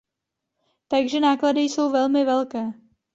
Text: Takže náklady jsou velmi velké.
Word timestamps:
Takže 0.87 1.19
náklady 1.19 1.61
jsou 1.61 1.91
velmi 1.91 2.25
velké. 2.25 2.71